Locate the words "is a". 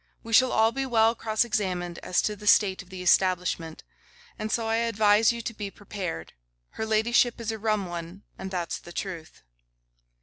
7.39-7.59